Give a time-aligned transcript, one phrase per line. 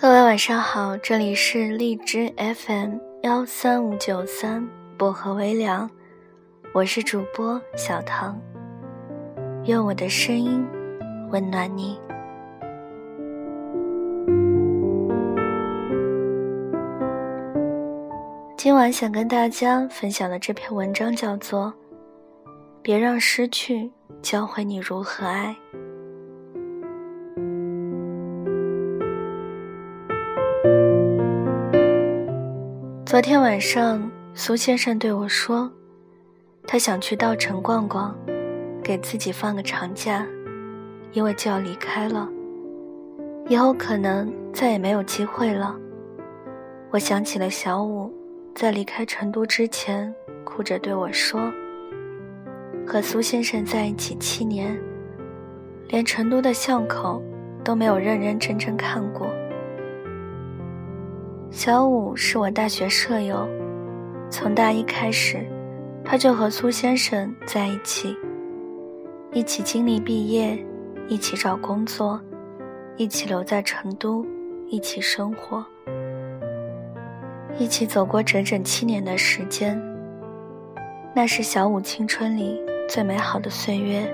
[0.00, 4.64] 各位晚上好，这里是荔枝 FM 幺三五九三
[4.96, 5.90] 薄荷微凉，
[6.72, 8.40] 我是主播小唐，
[9.64, 10.64] 用我的声音
[11.32, 11.98] 温暖你。
[18.56, 21.74] 今晚想跟大家分享的这篇文章叫做
[22.82, 23.90] 《别让失去
[24.22, 25.56] 教会你如何爱》。
[33.18, 35.68] 昨天晚上，苏先生对我说，
[36.68, 38.16] 他想去稻城逛逛，
[38.80, 40.24] 给自己放个长假，
[41.10, 42.28] 因为就要离开了，
[43.48, 45.74] 以后可能再也没有机会了。
[46.92, 48.08] 我想起了小五，
[48.54, 51.52] 在离开成都之前，哭着对我说
[52.86, 54.80] ：“和苏先生在一起七年，
[55.88, 57.20] 连成都的巷口
[57.64, 59.28] 都没有认认真真看过。”
[61.50, 63.48] 小五是我大学舍友，
[64.28, 65.46] 从大一开始，
[66.04, 68.14] 他就和苏先生在一起，
[69.32, 70.62] 一起经历毕业，
[71.08, 72.20] 一起找工作，
[72.98, 74.26] 一起留在成都，
[74.68, 75.64] 一起生活，
[77.58, 79.80] 一起走过整整七年的时间。
[81.14, 84.06] 那是小五青春里最美好的岁月。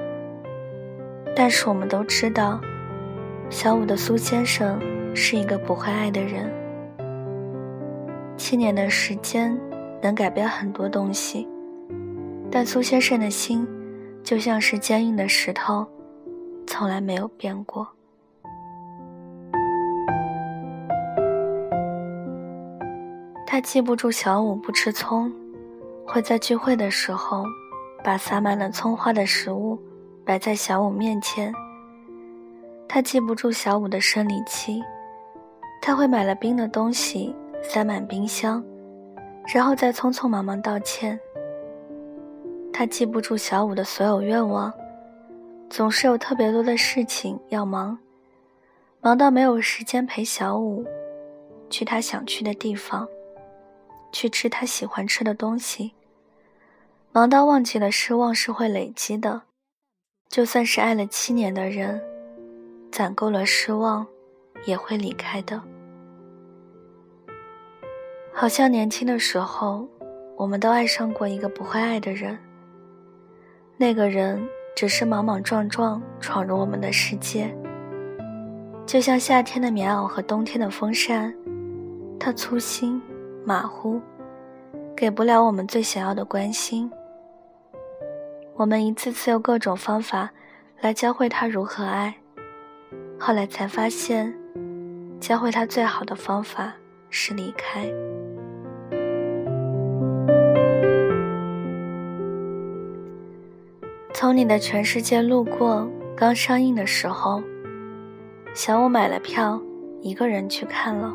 [1.34, 2.60] 但是我们都知道，
[3.50, 4.80] 小五的苏先生
[5.16, 6.48] 是一个不会爱的人。
[8.36, 9.58] 七年的时间
[10.02, 11.48] 能改变很多东西，
[12.50, 13.66] 但苏先生的心
[14.22, 15.86] 就像是坚硬的石头，
[16.66, 17.86] 从来没有变过。
[23.46, 25.32] 他记不住小五不吃葱，
[26.04, 27.44] 会在聚会的时候
[28.02, 29.78] 把撒满了葱花的食物
[30.24, 31.54] 摆在小五面前。
[32.88, 34.82] 他记不住小五的生理期，
[35.80, 37.34] 他会买了冰的东西。
[37.66, 38.62] 塞满冰箱，
[39.52, 41.18] 然后再匆匆忙忙道歉。
[42.72, 44.72] 他记不住小五的所有愿望，
[45.68, 47.98] 总是有特别多的事情要忙，
[49.00, 50.84] 忙到没有时间陪小五
[51.70, 53.08] 去他想去的地方，
[54.12, 55.92] 去吃他喜欢吃的东西，
[57.12, 59.42] 忙到忘记了失望是会累积的，
[60.28, 62.00] 就算是爱了七年的人，
[62.92, 64.06] 攒够了失望，
[64.64, 65.60] 也会离开的。
[68.36, 69.88] 好像年轻的时候，
[70.36, 72.36] 我们都爱上过一个不会爱的人。
[73.76, 77.56] 那个人只是莽莽撞撞闯入我们的世界，
[78.84, 81.32] 就像夏天的棉袄和冬天的风扇，
[82.18, 83.00] 他粗心、
[83.44, 84.00] 马虎，
[84.96, 86.90] 给不了我们最想要的关心。
[88.56, 90.28] 我们一次次用各种方法
[90.80, 92.12] 来教会他如何爱，
[93.16, 94.34] 后来才发现，
[95.20, 96.72] 教会他最好的方法
[97.10, 97.88] 是离开。
[104.24, 105.86] 从你的全世界路过
[106.16, 107.42] 刚上映的时候，
[108.54, 109.60] 小五买了票，
[110.00, 111.12] 一个人去看了。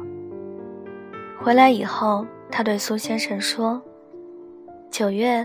[1.41, 3.81] 回来以后，他对苏先生说
[4.91, 5.43] ：“九月，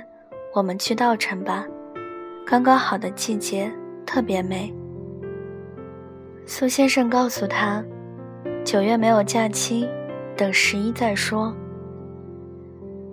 [0.52, 1.64] 我们去稻城吧，
[2.44, 3.72] 刚刚好的季节，
[4.04, 4.70] 特别美。”
[6.44, 7.82] 苏先生告诉他
[8.62, 9.88] ：“九月没有假期，
[10.36, 11.56] 等十一再说。”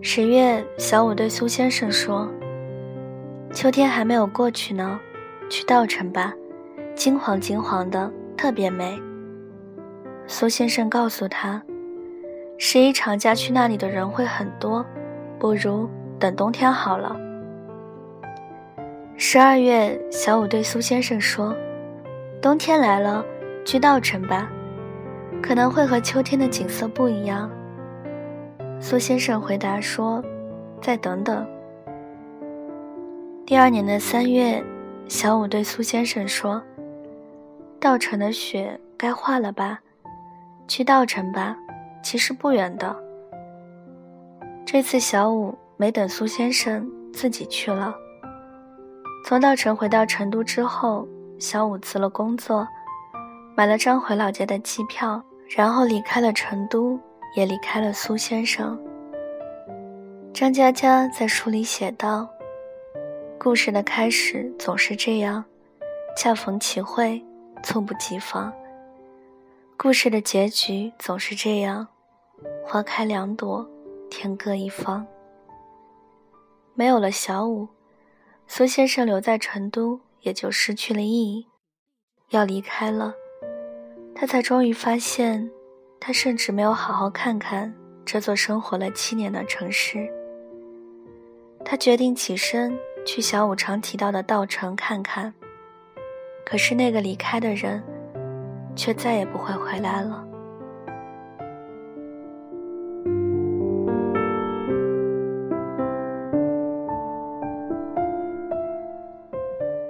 [0.03, 2.29] 十月，小五对苏先生说。
[3.53, 4.97] 秋天还没有过去呢，
[5.49, 6.33] 去稻城吧，
[6.95, 8.97] 金黄金黄的，特别美。
[10.25, 11.61] 苏先生告诉他，
[12.57, 14.85] 十一长假去那里的人会很多，
[15.37, 17.13] 不如等冬天好了。
[19.17, 21.53] 十二月，小五对苏先生说
[22.41, 23.23] ：“冬天来了，
[23.65, 24.49] 去稻城吧，
[25.43, 27.51] 可能会和秋天的景色不一样。”
[28.79, 30.23] 苏先生回答说
[30.81, 31.45] ：“再等等。”
[33.45, 34.63] 第二年的三月，
[35.09, 36.61] 小五对苏先生说
[37.81, 39.79] ：“稻城的雪该化了吧？
[40.67, 41.57] 去稻城吧，
[42.01, 42.95] 其实不远的。”
[44.65, 47.93] 这次小五没等苏先生，自己去了。
[49.25, 51.05] 从稻城回到成都之后，
[51.37, 52.65] 小五辞了工作，
[53.53, 56.97] 买了张回老家的机票，然后离开了成都，
[57.35, 58.79] 也离开了苏先生。
[60.33, 62.29] 张嘉佳在书里写道。
[63.43, 65.43] 故事的开始总是这样，
[66.15, 67.19] 恰逢其会，
[67.63, 68.53] 猝不及防。
[69.75, 71.87] 故事的结局总是这样，
[72.63, 73.67] 花开两朵，
[74.11, 75.07] 天各一方。
[76.75, 77.67] 没有了小五，
[78.45, 81.47] 苏先生留在成都也就失去了意义，
[82.29, 83.15] 要离开了，
[84.13, 85.49] 他才终于发现，
[85.99, 87.73] 他甚至没有好好看看
[88.05, 90.07] 这座生活了七年的城市。
[91.65, 95.33] 他决定起身去小五常提到的稻城看看，
[96.45, 97.83] 可是那个离开的人，
[98.75, 100.27] 却再也不会回来了。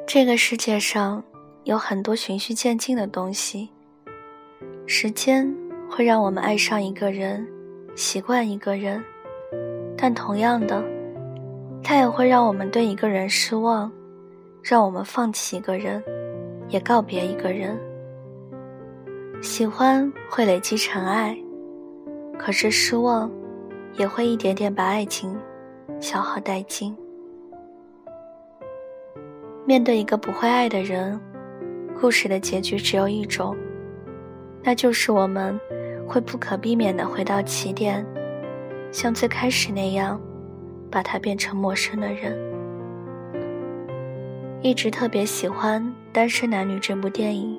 [0.07, 1.23] 这个世界上
[1.63, 3.69] 有很多循序渐进的东西，
[4.85, 5.53] 时间
[5.89, 7.47] 会让我们爱上一个人，
[7.95, 9.01] 习惯一个人，
[9.97, 10.83] 但同样的，
[11.83, 13.91] 它也会让我们对一个人失望，
[14.61, 16.01] 让我们放弃一个人，
[16.69, 17.77] 也告别一个人。
[19.41, 21.35] 喜欢会累积成爱，
[22.37, 23.29] 可是失望
[23.97, 25.35] 也会一点点把爱情
[25.99, 26.95] 消耗殆尽。
[29.65, 31.19] 面对一个不会爱的人，
[31.99, 33.57] 故事的结局只有一种，
[34.63, 35.59] 那就是我们
[36.07, 38.05] 会不可避免地回到起点，
[38.91, 40.21] 像最开始那样，
[40.91, 42.37] 把他变成陌生的人。
[44.61, 47.57] 一直特别喜欢《单身男女》这部电影，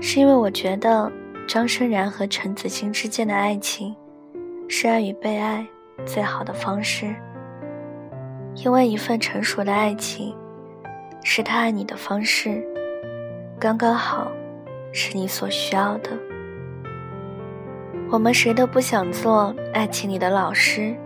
[0.00, 1.10] 是因为我觉得
[1.48, 3.94] 张生然和陈子欣之间的爱情，
[4.68, 5.66] 是爱与被爱
[6.04, 7.14] 最好的方式，
[8.56, 10.36] 因为一份成熟的爱情。
[11.22, 12.66] 是他爱你的方式，
[13.58, 14.32] 刚刚好，
[14.90, 16.10] 是你所需要的。
[18.10, 20.96] 我们谁都不想做爱情里的老师，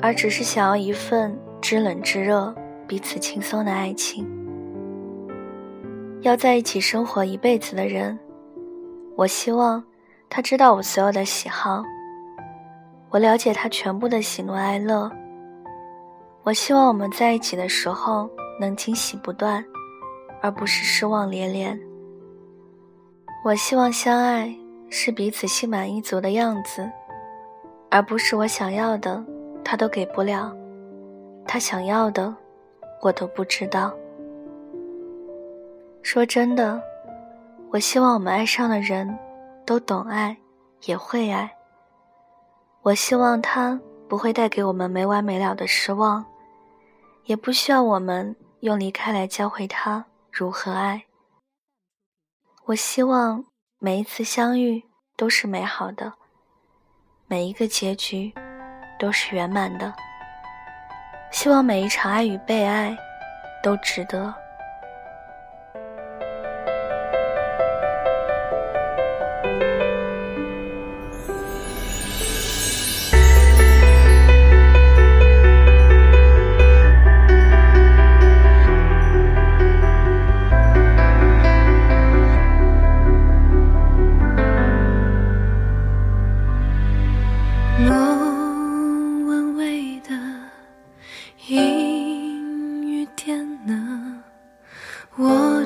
[0.00, 2.54] 而只是想要一份知冷知热、
[2.86, 4.26] 彼此轻松的爱情。
[6.20, 8.18] 要在一起生活一辈子的人，
[9.16, 9.82] 我希望
[10.28, 11.82] 他知道我所有的喜好，
[13.10, 15.10] 我了解他全部的喜怒哀乐。
[16.42, 18.28] 我希望我们在一起的时候。
[18.60, 19.64] 能惊喜不断，
[20.42, 21.78] 而不是失望连连。
[23.44, 24.52] 我希望相爱
[24.90, 26.90] 是彼此心满意足的样子，
[27.88, 29.24] 而不是我想要的
[29.70, 30.50] 他都给不了，
[31.46, 32.34] 他想要的
[33.02, 33.94] 我都不知道。
[36.02, 36.80] 说真的，
[37.70, 39.06] 我希望我们爱上的人
[39.66, 40.34] 都懂爱，
[40.86, 41.54] 也会爱。
[42.80, 43.78] 我希望他
[44.08, 46.24] 不会带给我们没完没了的失望，
[47.24, 48.34] 也不需要我们。
[48.60, 51.04] 用离开来教会他如何爱。
[52.64, 53.44] 我希望
[53.78, 54.82] 每一次相遇
[55.14, 56.14] 都是美好的，
[57.26, 58.32] 每一个结局
[58.98, 59.92] 都是圆满的。
[61.30, 62.96] 希望每一场爱与被爱
[63.62, 64.47] 都值得。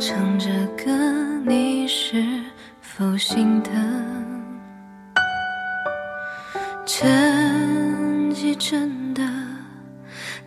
[0.05, 0.91] 唱着歌，
[1.47, 2.25] 你是
[2.81, 3.73] 否心疼？
[6.85, 9.23] 陈绮真的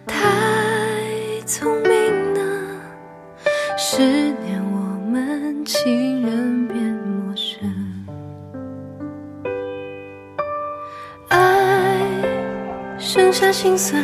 [0.05, 0.19] 太
[1.45, 2.41] 聪明了，
[3.77, 7.57] 十年我们情人变陌生，
[11.29, 11.97] 爱
[12.99, 14.03] 剩下心酸，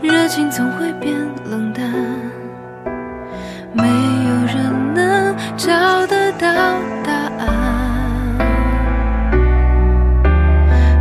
[0.00, 1.84] 热情总会变冷淡。
[3.74, 4.03] 没。
[6.38, 6.46] 到
[7.04, 7.44] 答案。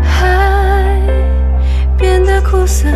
[0.04, 1.00] 海
[1.98, 2.88] 变得苦涩，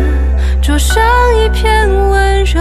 [0.62, 1.02] 灼伤
[1.36, 2.60] 一片温柔，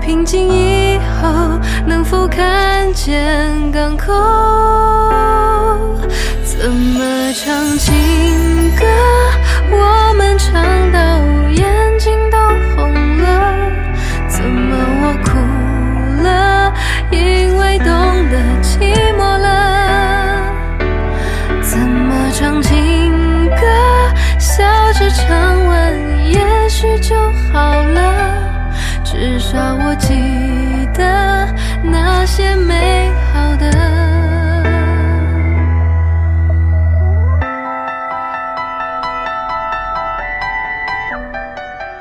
[0.00, 4.12] 平静以后能否看见港口？
[6.44, 7.94] 怎么唱情
[29.20, 30.14] 至少我记
[30.94, 33.68] 得那些美好的。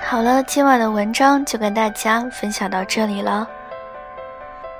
[0.03, 3.47] 好了，今晚的文章就跟大家分享到这里了。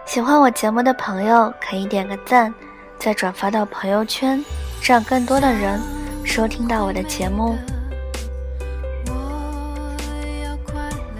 [0.06, 2.54] 喜欢我节目的朋友可以点个赞，
[3.00, 4.40] 再转发到朋友圈，
[4.84, 5.82] 让更多的人
[6.24, 7.58] 收听到我的节目。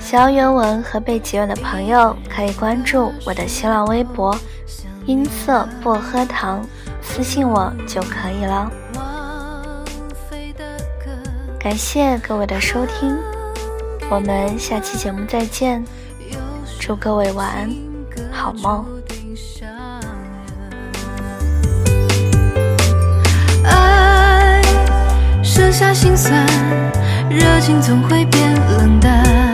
[0.10, 4.34] 想要原文和背景的朋友可以关注我的新浪微博
[5.06, 6.66] “音色薄荷糖”。
[7.04, 8.72] 私信我就可以了。
[11.60, 13.18] 感谢各位的收听，
[14.10, 15.84] 我们下期节目再见，
[16.80, 17.70] 祝各位晚安，
[18.32, 18.86] 好梦。
[23.66, 24.62] 爱
[25.44, 26.48] 剩下心酸，
[27.30, 29.47] 热情总会变冷淡，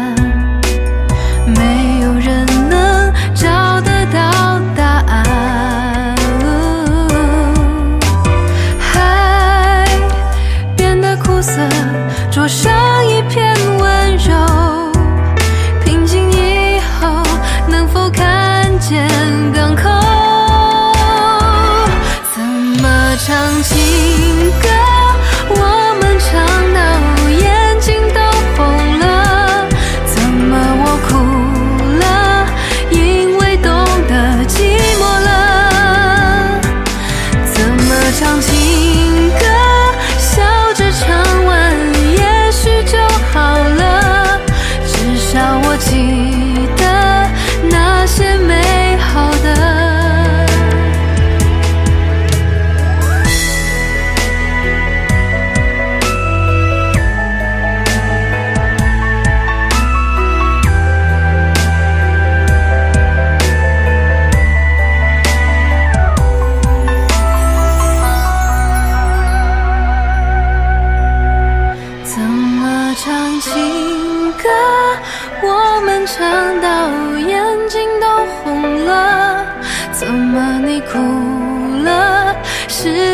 [82.84, 83.13] 是。